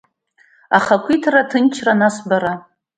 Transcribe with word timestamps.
Ахақәиҭра, 0.77 1.39
аҭынчра, 1.41 1.93
нас 1.99 2.15
бара?! 2.27 2.53